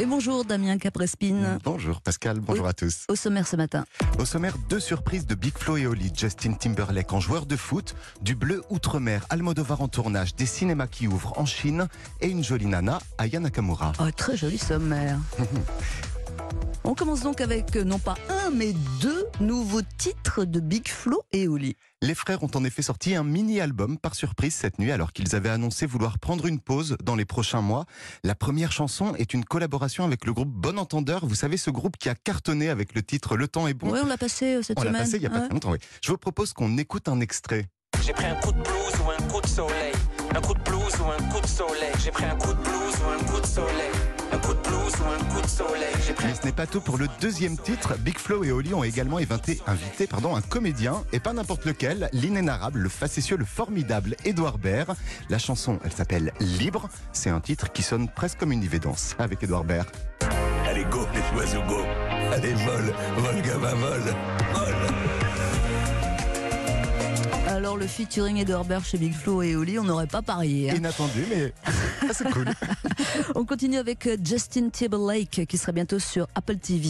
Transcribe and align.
Et 0.00 0.06
bonjour 0.06 0.46
Damien 0.46 0.78
Caprespine. 0.78 1.58
Bonjour 1.62 2.00
Pascal, 2.00 2.40
bonjour 2.40 2.66
à 2.66 2.72
tous. 2.72 3.04
Au 3.10 3.16
sommaire 3.16 3.46
ce 3.46 3.54
matin. 3.54 3.84
Au 4.18 4.24
sommaire, 4.24 4.54
deux 4.70 4.80
surprises 4.80 5.26
de 5.26 5.34
Big 5.34 5.52
Flo 5.58 5.76
et 5.76 5.86
Oli. 5.86 6.10
Justin 6.16 6.54
Timberlake 6.54 7.12
en 7.12 7.20
joueur 7.20 7.44
de 7.44 7.54
foot, 7.54 7.94
du 8.22 8.34
bleu 8.34 8.62
outre-mer, 8.70 9.26
Almodovar 9.28 9.82
en 9.82 9.88
tournage, 9.88 10.34
des 10.34 10.46
cinémas 10.46 10.86
qui 10.86 11.06
ouvrent 11.06 11.38
en 11.38 11.44
Chine 11.44 11.86
et 12.22 12.28
une 12.28 12.42
jolie 12.42 12.64
nana, 12.64 12.98
Aya 13.18 13.40
Nakamura. 13.40 13.92
Oh, 14.00 14.10
très 14.16 14.38
joli 14.38 14.56
sommaire. 14.56 15.18
On 16.84 16.94
commence 16.94 17.20
donc 17.20 17.40
avec 17.42 17.76
euh, 17.76 17.84
non 17.84 17.98
pas 17.98 18.14
un 18.30 18.50
mais 18.50 18.72
deux 19.00 19.26
nouveaux 19.40 19.82
titres 19.98 20.44
de 20.44 20.60
Big 20.60 20.88
Flo 20.88 21.22
et 21.32 21.46
Oli. 21.46 21.76
Les 22.02 22.14
frères 22.14 22.42
ont 22.42 22.50
en 22.54 22.64
effet 22.64 22.80
sorti 22.82 23.14
un 23.14 23.22
mini-album 23.22 23.98
par 23.98 24.14
surprise 24.14 24.54
cette 24.54 24.78
nuit 24.78 24.90
alors 24.90 25.12
qu'ils 25.12 25.36
avaient 25.36 25.50
annoncé 25.50 25.84
vouloir 25.84 26.18
prendre 26.18 26.46
une 26.46 26.58
pause 26.58 26.96
dans 27.04 27.16
les 27.16 27.26
prochains 27.26 27.60
mois. 27.60 27.84
La 28.24 28.34
première 28.34 28.72
chanson 28.72 29.14
est 29.16 29.34
une 29.34 29.44
collaboration 29.44 30.04
avec 30.04 30.24
le 30.24 30.32
groupe 30.32 30.48
Bon 30.48 30.78
Entendeur. 30.78 31.26
Vous 31.26 31.34
savez, 31.34 31.58
ce 31.58 31.70
groupe 31.70 31.98
qui 31.98 32.08
a 32.08 32.14
cartonné 32.14 32.70
avec 32.70 32.94
le 32.94 33.02
titre 33.02 33.36
Le 33.36 33.46
temps 33.46 33.68
est 33.68 33.74
bon. 33.74 33.92
Oui, 33.92 33.98
on 34.02 34.06
l'a 34.06 34.16
passé 34.18 34.54
euh, 34.56 34.62
cette 34.62 34.78
On 34.78 34.82
l'a 34.82 34.88
semaine. 34.88 35.02
passé 35.02 35.16
il 35.16 35.20
n'y 35.20 35.26
a 35.26 35.30
pas 35.30 35.36
Ouais. 35.40 35.44
très 35.46 35.52
longtemps, 35.54 35.72
oui. 35.72 35.78
Je 36.02 36.10
vous 36.10 36.18
propose 36.18 36.54
qu'on 36.54 36.78
écoute 36.78 37.08
un 37.08 37.20
extrait. 37.20 37.66
J'ai 38.02 38.12
pris 38.14 38.24
un 38.26 38.36
coup 38.36 38.52
de 38.52 38.60
blues 38.62 38.94
ou 39.06 39.10
un 39.10 39.28
coup 39.28 39.40
de 39.42 39.46
soleil. 39.46 39.92
Un 40.34 40.40
coup 40.40 40.54
de 40.54 40.60
blues 40.62 40.94
ou 41.00 41.10
un 41.10 41.28
coup 41.30 41.40
de 41.42 41.46
soleil. 41.46 41.92
J'ai 42.02 42.10
pris 42.10 42.24
un 42.24 42.36
coup 42.36 42.54
de 42.54 42.62
blues 42.62 42.94
ou 43.04 43.10
un 43.10 43.22
coup 43.30 43.40
de 43.40 43.46
soleil. 43.46 43.90
Un 45.08 45.24
coup 45.34 45.40
de 45.42 45.46
soleil. 45.46 45.80
Mais 46.22 46.34
ce 46.34 46.44
n'est 46.46 46.52
pas 46.52 46.66
tout 46.66 46.80
pour 46.80 46.98
le 46.98 47.06
deuxième 47.20 47.56
titre. 47.56 47.96
Big 47.98 48.18
Flo 48.18 48.44
et 48.44 48.52
Oli 48.52 48.74
ont 48.74 48.84
également 48.84 49.16
invité, 49.18 49.60
invité 49.66 50.06
pardon, 50.06 50.36
un 50.36 50.40
comédien, 50.40 51.02
et 51.12 51.20
pas 51.20 51.32
n'importe 51.32 51.64
lequel, 51.64 52.08
l'inénarrable, 52.12 52.78
le 52.80 52.88
facétieux, 52.88 53.36
le 53.36 53.44
formidable 53.44 54.16
Édouard 54.24 54.58
Baird. 54.58 54.94
La 55.28 55.38
chanson, 55.38 55.78
elle 55.84 55.92
s'appelle 55.92 56.32
Libre. 56.40 56.88
C'est 57.12 57.30
un 57.30 57.40
titre 57.40 57.72
qui 57.72 57.82
sonne 57.82 58.08
presque 58.08 58.38
comme 58.38 58.52
une 58.52 58.62
évidence 58.62 59.14
avec 59.18 59.42
Édouard 59.42 59.64
Baird. 59.64 59.88
Allez, 60.68 60.84
go, 60.84 61.06
les 61.14 61.38
oiseaux, 61.38 61.62
go. 61.68 61.80
Allez, 62.32 62.52
vole, 62.54 62.92
vole, 63.16 63.42
gamin, 63.42 63.74
vole, 63.74 64.14
vole. 64.54 64.74
Alors 67.48 67.76
le 67.76 67.86
featuring 67.86 68.36
Edouard 68.38 68.64
Baird 68.64 68.84
chez 68.84 68.96
Big 68.96 69.12
Flo 69.12 69.42
et 69.42 69.56
Oli, 69.56 69.78
on 69.78 69.84
n'aurait 69.84 70.06
pas 70.06 70.22
parié. 70.22 70.70
hein. 70.70 70.74
Inattendu, 70.76 71.24
mais 71.28 71.52
On 73.34 73.44
continue 73.44 73.78
avec 73.78 74.06
euh, 74.06 74.16
Justin 74.22 74.70
Timberlake 74.70 75.46
qui 75.46 75.58
sera 75.58 75.72
bientôt 75.72 75.98
sur 75.98 76.26
Apple 76.34 76.56
TV. 76.56 76.88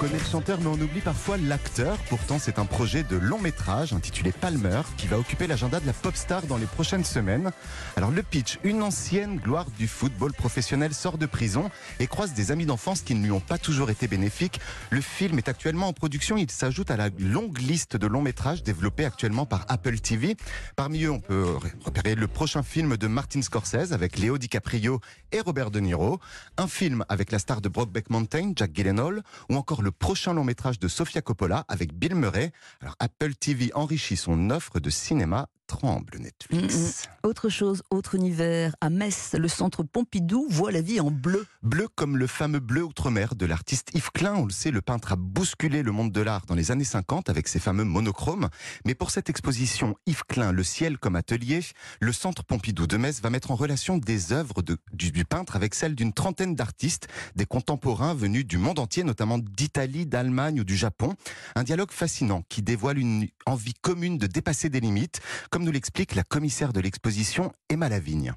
On 0.00 0.04
connaît 0.04 0.18
le 0.18 0.24
chanteur, 0.24 0.58
mais 0.62 0.68
on 0.68 0.80
oublie 0.80 1.02
parfois 1.02 1.36
l'acteur. 1.36 1.98
Pourtant, 2.08 2.38
c'est 2.38 2.58
un 2.58 2.64
projet 2.64 3.02
de 3.02 3.18
long 3.18 3.38
métrage 3.38 3.92
intitulé 3.92 4.32
Palmer 4.32 4.80
qui 4.96 5.06
va 5.06 5.18
occuper 5.18 5.46
l'agenda 5.46 5.78
de 5.78 5.86
la 5.86 5.92
pop 5.92 6.16
star 6.16 6.46
dans 6.46 6.56
les 6.56 6.64
prochaines 6.64 7.04
semaines. 7.04 7.50
Alors, 7.96 8.10
le 8.10 8.22
pitch 8.22 8.58
une 8.64 8.82
ancienne 8.82 9.36
gloire 9.36 9.66
du 9.78 9.86
football 9.86 10.32
professionnel 10.32 10.94
sort 10.94 11.18
de 11.18 11.26
prison 11.26 11.70
et 11.98 12.06
croise 12.06 12.32
des 12.32 12.50
amis 12.50 12.64
d'enfance 12.64 13.02
qui 13.02 13.14
ne 13.14 13.22
lui 13.22 13.30
ont 13.30 13.40
pas 13.40 13.58
toujours 13.58 13.90
été 13.90 14.08
bénéfiques. 14.08 14.58
Le 14.88 15.02
film 15.02 15.36
est 15.36 15.50
actuellement 15.50 15.88
en 15.88 15.92
production. 15.92 16.38
Il 16.38 16.50
s'ajoute 16.50 16.90
à 16.90 16.96
la 16.96 17.10
longue 17.18 17.58
liste 17.58 17.98
de 17.98 18.06
longs 18.06 18.22
métrages 18.22 18.62
développés 18.62 19.04
actuellement 19.04 19.44
par 19.44 19.66
Apple 19.68 19.98
TV. 19.98 20.34
Parmi 20.76 21.04
eux, 21.04 21.10
on 21.10 21.20
peut 21.20 21.56
repérer 21.84 22.14
le 22.14 22.26
prochain 22.26 22.62
film 22.62 22.96
de 22.96 23.06
Martin 23.06 23.42
Scorsese 23.42 23.92
avec 23.92 24.16
Léo 24.16 24.38
DiCaprio 24.38 24.98
et 25.32 25.40
Robert 25.40 25.70
De 25.70 25.80
Niro, 25.80 26.20
un 26.56 26.68
film 26.68 27.04
avec 27.10 27.32
la 27.32 27.38
star 27.38 27.60
de 27.60 27.68
Brokeback 27.68 28.08
Mountain, 28.08 28.52
Jack 28.56 28.72
Gyllenhaal, 28.74 29.22
ou 29.50 29.56
encore 29.56 29.82
le 29.82 29.89
prochain 29.90 30.34
long 30.34 30.44
métrage 30.44 30.78
de 30.78 30.88
Sofia 30.88 31.22
Coppola 31.22 31.64
avec 31.68 31.92
Bill 31.94 32.14
Murray. 32.14 32.52
Alors 32.80 32.96
Apple 32.98 33.34
TV 33.34 33.70
enrichit 33.74 34.16
son 34.16 34.50
offre 34.50 34.80
de 34.80 34.90
cinéma 34.90 35.48
tremble 35.70 36.18
Netflix. 36.18 37.04
Autre 37.22 37.48
chose, 37.48 37.82
autre 37.90 38.16
univers. 38.16 38.74
À 38.80 38.90
Metz, 38.90 39.34
le 39.38 39.46
centre 39.46 39.84
Pompidou 39.84 40.46
voit 40.50 40.72
la 40.72 40.80
vie 40.80 40.98
en 40.98 41.12
bleu. 41.12 41.46
Bleu 41.62 41.86
comme 41.94 42.16
le 42.16 42.26
fameux 42.26 42.58
bleu 42.58 42.82
outre-mer 42.82 43.36
de 43.36 43.46
l'artiste 43.46 43.90
Yves 43.94 44.10
Klein. 44.12 44.34
On 44.34 44.46
le 44.46 44.50
sait, 44.50 44.72
le 44.72 44.82
peintre 44.82 45.12
a 45.12 45.16
bousculé 45.16 45.84
le 45.84 45.92
monde 45.92 46.10
de 46.10 46.20
l'art 46.20 46.44
dans 46.46 46.56
les 46.56 46.72
années 46.72 46.82
50 46.82 47.28
avec 47.30 47.46
ses 47.46 47.60
fameux 47.60 47.84
monochromes. 47.84 48.48
Mais 48.84 48.96
pour 48.96 49.12
cette 49.12 49.30
exposition 49.30 49.94
Yves 50.06 50.24
Klein, 50.28 50.50
le 50.50 50.64
ciel 50.64 50.98
comme 50.98 51.14
atelier, 51.14 51.60
le 52.00 52.12
centre 52.12 52.42
Pompidou 52.42 52.88
de 52.88 52.96
Metz 52.96 53.20
va 53.22 53.30
mettre 53.30 53.52
en 53.52 53.54
relation 53.56 53.96
des 53.96 54.32
œuvres 54.32 54.62
de- 54.62 54.76
du, 54.92 55.12
du 55.12 55.24
peintre 55.24 55.54
avec 55.54 55.76
celles 55.76 55.94
d'une 55.94 56.12
trentaine 56.12 56.56
d'artistes, 56.56 57.06
des 57.36 57.46
contemporains 57.46 58.14
venus 58.14 58.44
du 58.44 58.58
monde 58.58 58.80
entier, 58.80 59.04
notamment 59.04 59.38
d'Italie, 59.38 60.04
d'Allemagne 60.06 60.60
ou 60.60 60.64
du 60.64 60.76
Japon. 60.76 61.14
Un 61.54 61.62
dialogue 61.62 61.92
fascinant 61.92 62.42
qui 62.48 62.60
dévoile 62.62 62.98
une 62.98 63.28
envie 63.46 63.74
commune 63.74 64.18
de 64.18 64.26
dépasser 64.26 64.68
des 64.68 64.80
limites, 64.80 65.20
comme 65.50 65.59
nous 65.60 65.72
l'explique 65.72 66.14
la 66.14 66.22
commissaire 66.24 66.72
de 66.72 66.80
l'exposition 66.80 67.52
Emma 67.68 67.88
Lavigne. 67.88 68.32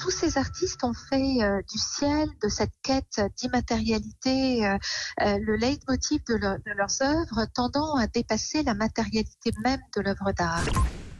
tous 0.00 0.10
ces 0.10 0.36
artistes 0.38 0.82
ont 0.84 0.92
fait 0.94 1.42
euh, 1.42 1.60
du 1.72 1.78
ciel, 1.78 2.28
de 2.42 2.48
cette 2.48 2.72
quête 2.82 3.20
d'immatérialité, 3.36 4.66
euh, 4.66 4.76
euh, 5.22 5.38
le 5.40 5.56
leitmotiv 5.56 6.22
de, 6.28 6.34
leur- 6.34 6.58
de 6.58 6.72
leurs 6.76 7.02
œuvres, 7.02 7.46
tendant 7.54 7.96
à 7.96 8.06
dépasser 8.06 8.62
la 8.62 8.74
matérialité 8.74 9.50
même 9.64 9.80
de 9.96 10.00
l'œuvre 10.02 10.32
d'art. 10.32 10.64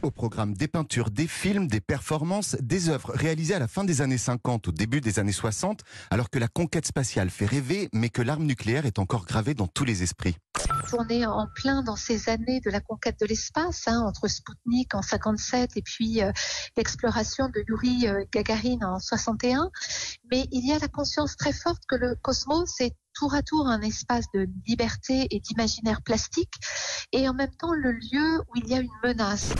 Au 0.01 0.11
programme 0.11 0.53
des 0.53 0.67
peintures, 0.67 1.09
des 1.09 1.27
films, 1.27 1.67
des 1.67 1.81
performances, 1.81 2.55
des 2.61 2.89
œuvres 2.89 3.11
réalisées 3.15 3.55
à 3.55 3.59
la 3.59 3.67
fin 3.67 3.83
des 3.83 4.01
années 4.01 4.19
50, 4.19 4.67
au 4.67 4.71
début 4.71 5.01
des 5.01 5.17
années 5.19 5.31
60, 5.31 5.81
alors 6.11 6.29
que 6.29 6.37
la 6.37 6.47
conquête 6.47 6.85
spatiale 6.85 7.29
fait 7.31 7.47
rêver, 7.47 7.89
mais 7.91 8.09
que 8.09 8.21
l'arme 8.21 8.43
nucléaire 8.45 8.85
est 8.85 8.99
encore 8.99 9.25
gravée 9.25 9.55
dans 9.55 9.67
tous 9.67 9.83
les 9.85 10.03
esprits. 10.03 10.37
On 10.93 11.07
est 11.09 11.25
en 11.25 11.47
plein 11.55 11.81
dans 11.81 11.95
ces 11.95 12.29
années 12.29 12.59
de 12.61 12.69
la 12.69 12.79
conquête 12.79 13.19
de 13.19 13.25
l'espace, 13.25 13.87
hein, 13.87 14.01
entre 14.05 14.27
Spoutnik 14.27 14.93
en 14.93 15.01
57 15.01 15.71
et 15.75 15.81
puis 15.81 16.21
euh, 16.21 16.31
l'exploration 16.77 17.49
de 17.49 17.63
Yuri 17.67 18.07
euh, 18.07 18.23
Gagarin 18.31 18.79
en 18.81 18.99
61. 18.99 19.69
Mais 20.31 20.47
il 20.51 20.67
y 20.67 20.73
a 20.73 20.79
la 20.79 20.87
conscience 20.87 21.35
très 21.37 21.53
forte 21.53 21.83
que 21.87 21.95
le 21.95 22.15
cosmos 22.21 22.79
est 22.79 22.95
tour 23.13 23.33
à 23.33 23.41
tour 23.41 23.67
un 23.67 23.81
espace 23.81 24.25
de 24.33 24.47
liberté 24.67 25.27
et 25.31 25.39
d'imaginaire 25.39 26.01
plastique, 26.01 26.53
et 27.13 27.29
en 27.29 27.33
même 27.33 27.55
temps 27.55 27.73
le 27.73 27.91
lieu 27.91 28.41
où 28.49 28.57
il 28.57 28.67
y 28.67 28.73
a 28.73 28.79
une 28.79 28.89
menace. 29.03 29.53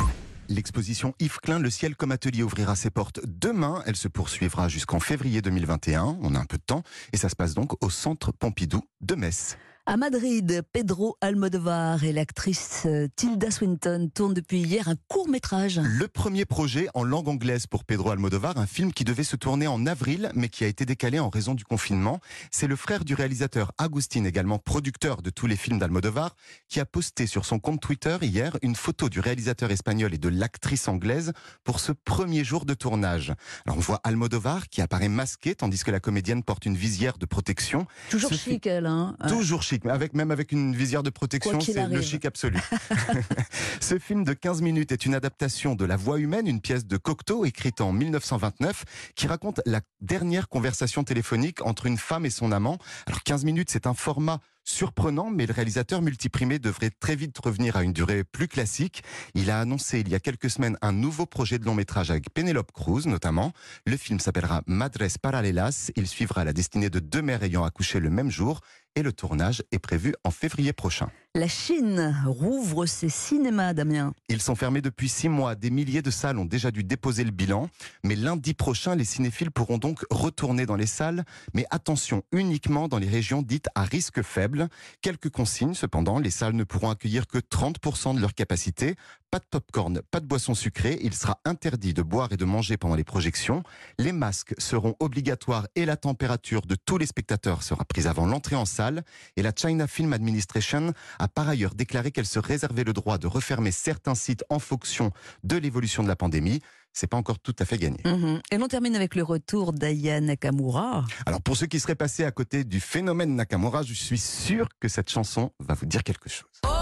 L'exposition 0.47 1.15
Yves 1.19 1.39
Klein, 1.41 1.59
Le 1.59 1.71
ciel 1.71 1.95
comme 1.95 2.11
atelier 2.11 2.43
ouvrira 2.43 2.75
ses 2.75 2.91
portes 2.91 3.19
demain. 3.25 3.81
Elle 3.87 3.95
se 3.95 4.07
poursuivra 4.07 4.67
jusqu'en 4.67 4.99
février 4.99 5.41
2021. 5.41 6.19
On 6.21 6.35
a 6.35 6.39
un 6.39 6.45
peu 6.45 6.57
de 6.57 6.63
temps. 6.63 6.83
Et 7.13 7.17
ça 7.17 7.29
se 7.29 7.35
passe 7.35 7.55
donc 7.55 7.83
au 7.83 7.89
centre 7.89 8.31
Pompidou 8.31 8.83
de 9.01 9.15
Metz. 9.15 9.57
À 9.87 9.97
Madrid, 9.97 10.63
Pedro 10.73 11.15
Almodovar 11.21 12.03
et 12.03 12.11
l'actrice 12.11 12.85
euh, 12.87 13.07
Tilda 13.15 13.51
Swinton 13.51 14.09
tournent 14.11 14.33
depuis 14.33 14.61
hier 14.61 14.87
un 14.87 14.95
court 15.07 15.29
métrage. 15.29 15.79
Le 15.79 16.07
premier 16.07 16.43
projet 16.43 16.87
en 16.95 17.03
langue 17.03 17.27
anglaise 17.27 17.67
pour 17.67 17.83
Pedro 17.83 18.09
Almodovar, 18.09 18.57
un 18.57 18.65
film 18.65 18.91
qui 18.91 19.03
devait 19.03 19.23
se 19.23 19.35
tourner 19.35 19.67
en 19.67 19.85
avril, 19.85 20.31
mais 20.33 20.49
qui 20.49 20.63
a 20.63 20.67
été 20.67 20.87
décalé 20.87 21.19
en 21.19 21.29
raison 21.29 21.53
du 21.53 21.63
confinement. 21.65 22.19
C'est 22.49 22.65
le 22.65 22.75
frère 22.75 23.05
du 23.05 23.13
réalisateur 23.13 23.73
Agustin, 23.77 24.23
également 24.23 24.57
producteur 24.57 25.21
de 25.21 25.29
tous 25.29 25.45
les 25.45 25.55
films 25.55 25.77
d'Almodovar, 25.77 26.35
qui 26.67 26.79
a 26.79 26.85
posté 26.87 27.27
sur 27.27 27.45
son 27.45 27.59
compte 27.59 27.79
Twitter 27.79 28.17
hier 28.23 28.57
une 28.63 28.75
photo 28.75 29.07
du 29.07 29.19
réalisateur 29.19 29.69
espagnol 29.69 30.15
et 30.15 30.17
de 30.17 30.29
l'actrice 30.29 30.87
anglaise 30.87 31.31
pour 31.63 31.79
ce 31.79 31.91
premier 31.91 32.43
jour 32.43 32.65
de 32.65 32.73
tournage. 32.73 33.35
Alors 33.67 33.77
on 33.77 33.81
voit 33.81 34.01
Almodovar 34.03 34.67
qui 34.67 34.81
apparaît 34.81 35.09
masqué, 35.09 35.53
tandis 35.53 35.83
que 35.83 35.91
la 35.91 35.99
comédienne 35.99 36.41
porte 36.41 36.65
une 36.65 36.75
visière 36.75 37.19
de 37.19 37.27
protection. 37.27 37.85
Toujours 38.09 38.31
Ce 38.31 38.35
chic, 38.35 38.65
elle. 38.65 38.87
Hein 38.87 39.15
Toujours 39.27 39.61
chic, 39.61 39.74
avec, 39.85 40.13
même 40.13 40.31
avec 40.31 40.51
une 40.51 40.75
visière 40.75 41.03
de 41.03 41.09
protection, 41.09 41.59
c'est 41.59 41.87
le 41.87 42.01
chic 42.01 42.25
absolu. 42.25 42.59
Ce 43.81 43.99
film 43.99 44.23
de 44.23 44.33
15 44.33 44.61
minutes 44.61 44.91
est 44.91 45.05
une 45.05 45.15
adaptation 45.15 45.75
de 45.75 45.85
La 45.85 45.95
Voix 45.95 46.19
humaine, 46.19 46.47
une 46.47 46.61
pièce 46.61 46.85
de 46.85 46.97
Cocteau 46.97 47.45
écrite 47.45 47.81
en 47.81 47.91
1929 47.91 48.85
qui 49.15 49.27
raconte 49.27 49.61
la 49.65 49.81
dernière 50.01 50.49
conversation 50.49 51.03
téléphonique 51.03 51.65
entre 51.65 51.85
une 51.85 51.97
femme 51.97 52.25
et 52.25 52.29
son 52.29 52.51
amant. 52.51 52.77
Alors 53.07 53.23
15 53.23 53.45
minutes, 53.45 53.69
c'est 53.71 53.87
un 53.87 53.93
format 53.93 54.39
surprenant, 54.65 55.29
mais 55.29 55.45
le 55.45 55.53
réalisateur 55.53 56.01
multiprimé 56.01 56.59
devrait 56.59 56.89
très 56.89 57.15
vite 57.15 57.37
revenir 57.37 57.77
à 57.77 57.83
une 57.83 57.93
durée 57.93 58.23
plus 58.23 58.47
classique. 58.47 59.03
Il 59.35 59.49
a 59.49 59.61
annoncé 59.61 60.01
il 60.01 60.09
y 60.09 60.15
a 60.15 60.19
quelques 60.19 60.49
semaines 60.49 60.77
un 60.81 60.91
nouveau 60.91 61.25
projet 61.25 61.59
de 61.59 61.65
long 61.65 61.75
métrage 61.75 62.11
avec 62.11 62.33
Penelope 62.33 62.71
Cruz 62.71 63.05
notamment. 63.05 63.53
Le 63.85 63.95
film 63.95 64.19
s'appellera 64.19 64.63
Madres 64.67 65.17
Paralelas. 65.21 65.91
Il 65.95 66.07
suivra 66.07 66.43
la 66.43 66.53
destinée 66.53 66.89
de 66.89 66.99
deux 66.99 67.21
mères 67.21 67.43
ayant 67.43 67.63
accouché 67.63 67.99
le 67.99 68.09
même 68.09 68.31
jour 68.31 68.61
et 68.95 69.03
le 69.03 69.13
tournage 69.13 69.63
est 69.71 69.79
prévu 69.79 70.13
en 70.23 70.31
février 70.31 70.73
prochain. 70.73 71.09
La 71.35 71.49
Chine 71.49 72.15
rouvre 72.25 72.85
ses 72.85 73.09
cinémas, 73.09 73.73
Damien. 73.73 74.13
Ils 74.29 74.41
sont 74.41 74.55
fermés 74.55 74.81
depuis 74.81 75.09
six 75.09 75.27
mois. 75.27 75.55
Des 75.55 75.69
milliers 75.69 76.01
de 76.01 76.09
salles 76.09 76.37
ont 76.37 76.45
déjà 76.45 76.71
dû 76.71 76.85
déposer 76.85 77.25
le 77.25 77.31
bilan. 77.31 77.69
Mais 78.05 78.15
lundi 78.15 78.53
prochain, 78.53 78.95
les 78.95 79.03
cinéphiles 79.03 79.51
pourront 79.51 79.77
donc 79.77 80.05
retourner 80.09 80.65
dans 80.65 80.77
les 80.77 80.85
salles. 80.85 81.25
Mais 81.53 81.65
attention, 81.71 82.23
uniquement 82.31 82.87
dans 82.87 82.99
les 82.99 83.09
régions 83.09 83.41
dites 83.41 83.67
à 83.75 83.83
risque 83.83 84.21
faible. 84.21 84.69
Quelques 85.01 85.29
consignes, 85.29 85.73
cependant. 85.73 86.19
Les 86.19 86.31
salles 86.31 86.55
ne 86.55 86.63
pourront 86.63 86.89
accueillir 86.89 87.27
que 87.27 87.39
30% 87.39 88.15
de 88.15 88.21
leur 88.21 88.33
capacité. 88.33 88.95
Pas 89.35 89.39
de 89.39 89.45
popcorn, 89.51 90.01
pas 90.11 90.21
de 90.21 90.27
boissons 90.27 90.55
sucrées. 90.55 90.97
Il 91.01 91.13
sera 91.13 91.41
interdit 91.43 91.93
de 91.93 92.01
boire 92.01 92.31
et 92.31 92.37
de 92.37 92.45
manger 92.45 92.77
pendant 92.77 92.95
les 92.95 93.03
projections. 93.03 93.63
Les 93.99 94.13
masques 94.13 94.55
seront 94.57 94.95
obligatoires 95.01 95.67
et 95.75 95.85
la 95.85 95.97
température 95.97 96.61
de 96.61 96.75
tous 96.75 96.97
les 96.97 97.05
spectateurs 97.05 97.61
sera 97.61 97.83
prise 97.83 98.07
avant 98.07 98.25
l'entrée 98.25 98.55
en 98.55 98.63
salle. 98.63 99.03
Et 99.35 99.41
la 99.41 99.51
China 99.53 99.87
Film 99.87 100.13
Administration 100.13 100.93
a 101.19 101.27
par 101.27 101.49
ailleurs 101.49 101.75
déclaré 101.75 102.11
qu'elle 102.11 102.25
se 102.25 102.39
réservait 102.39 102.85
le 102.85 102.93
droit 102.93 103.17
de 103.17 103.27
refermer 103.27 103.71
certains 103.71 104.15
sites 104.15 104.45
en 104.49 104.59
fonction 104.59 105.11
de 105.43 105.57
l'évolution 105.57 106.01
de 106.01 106.07
la 106.07 106.15
pandémie. 106.15 106.61
c'est 106.93 107.07
pas 107.07 107.17
encore 107.17 107.39
tout 107.39 107.55
à 107.59 107.65
fait 107.65 107.77
gagné. 107.77 107.99
Mhm. 108.05 108.39
Et 108.51 108.57
l'on 108.57 108.69
termine 108.69 108.95
avec 108.95 109.15
le 109.15 109.23
retour 109.23 109.73
d'Aya 109.73 110.21
Nakamura. 110.21 111.03
Alors 111.25 111.41
pour 111.41 111.57
ceux 111.57 111.67
qui 111.67 111.81
seraient 111.81 111.95
passés 111.95 112.23
à 112.23 112.31
côté 112.31 112.63
du 112.63 112.79
phénomène 112.79 113.35
Nakamura, 113.35 113.83
je 113.83 113.93
suis 113.93 114.17
sûr 114.17 114.69
que 114.79 114.87
cette 114.87 115.09
chanson 115.09 115.51
va 115.59 115.73
vous 115.73 115.87
dire 115.87 116.05
quelque 116.05 116.29
chose. 116.29 116.61
Oh, 116.65 116.74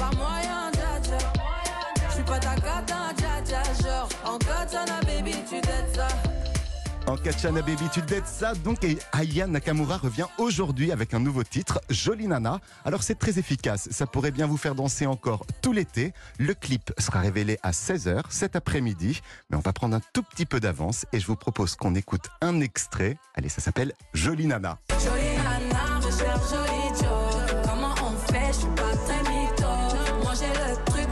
pas 0.00 0.16
moyen, 0.16 0.70
dja. 0.72 1.18
J'suis 2.10 2.22
pas 2.22 2.38
ta 2.38 2.54
cata, 2.54 3.12
dja 3.16 3.44
dja. 3.44 3.62
Genre, 3.82 4.08
en 4.24 4.38
katana, 4.38 5.00
baby, 5.06 5.34
tu 5.48 5.60
t'aides 5.60 5.94
ça. 5.94 6.08
En 7.06 7.16
Kachana 7.16 7.62
Baby, 7.62 7.88
tu 7.92 8.02
dettes 8.02 8.26
ça. 8.26 8.54
Donc, 8.54 8.84
et 8.84 8.98
Aya 9.10 9.48
Nakamura 9.48 9.96
revient 9.96 10.26
aujourd'hui 10.38 10.92
avec 10.92 11.12
un 11.12 11.18
nouveau 11.18 11.42
titre, 11.42 11.80
Jolie 11.90 12.28
Nana. 12.28 12.60
Alors, 12.84 13.02
c'est 13.02 13.18
très 13.18 13.38
efficace. 13.38 13.88
Ça 13.90 14.06
pourrait 14.06 14.30
bien 14.30 14.46
vous 14.46 14.56
faire 14.56 14.76
danser 14.76 15.06
encore 15.06 15.44
tout 15.60 15.72
l'été. 15.72 16.12
Le 16.38 16.54
clip 16.54 16.92
sera 16.98 17.18
révélé 17.20 17.58
à 17.64 17.72
16h 17.72 18.22
cet 18.28 18.54
après-midi. 18.54 19.22
Mais 19.50 19.56
on 19.56 19.60
va 19.60 19.72
prendre 19.72 19.96
un 19.96 20.00
tout 20.12 20.22
petit 20.22 20.46
peu 20.46 20.60
d'avance 20.60 21.04
et 21.12 21.18
je 21.18 21.26
vous 21.26 21.36
propose 21.36 21.74
qu'on 21.74 21.96
écoute 21.96 22.28
un 22.42 22.60
extrait. 22.60 23.16
Allez, 23.34 23.48
ça 23.48 23.60
s'appelle 23.60 23.92
Jolie 24.14 24.46
Nana. 24.46 24.78
Jolie 24.90 25.36
Anna, 25.40 26.00
je 26.00 26.16
cherche 26.16 26.50
Jolie 26.50 27.00
Joe. 27.00 27.62
Comment 27.64 27.94
on 28.04 28.32
fait, 28.32 28.52
j'suis 28.52 28.68
pas 28.76 28.96
très 29.06 29.29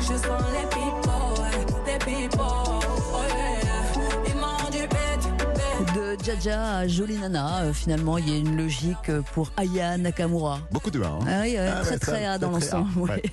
je 0.00 0.06
sens 0.06 0.42
les 0.52 0.66
pipos, 0.68 1.42
ouais, 1.42 1.66
les 1.86 1.98
pipos. 2.28 2.42
Oh 2.42 3.18
yeah, 3.28 4.28
ils 4.28 4.34
m'ont 4.34 4.70
du 4.70 4.86
bête, 4.86 5.24
bête. 5.38 6.18
De 6.18 6.24
Jaja 6.24 6.76
à 6.78 6.86
Jolie 6.88 7.18
Nana, 7.18 7.62
euh, 7.62 7.72
finalement, 7.72 8.18
il 8.18 8.28
y 8.30 8.34
a 8.34 8.38
une 8.38 8.56
logique 8.56 9.10
pour 9.34 9.50
Aya 9.56 9.96
Nakamura. 9.98 10.60
Beaucoup 10.70 10.90
de 10.90 11.00
1. 11.02 11.04
Ah 11.26 11.40
oui, 11.42 11.56
euh, 11.56 11.72
Ah 11.76 11.80
très 11.82 11.90
ouais, 11.92 11.98
très 11.98 12.22
ça- 12.24 12.32
A 12.32 12.38
dans 12.38 12.50
très, 12.52 12.60
très 12.60 12.68
A, 12.70 12.78
l'ensemble. 12.78 13.00
ouais. 13.00 13.10
ouais. 13.10 13.22